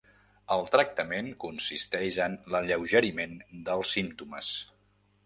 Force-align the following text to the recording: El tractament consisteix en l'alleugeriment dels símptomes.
El 0.53 0.63
tractament 0.75 1.27
consisteix 1.43 2.17
en 2.29 2.37
l'alleugeriment 2.55 3.37
dels 3.69 3.93
símptomes. 3.99 4.51